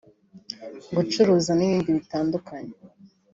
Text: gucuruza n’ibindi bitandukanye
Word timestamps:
gucuruza 0.95 1.51
n’ibindi 1.55 1.89
bitandukanye 1.97 2.73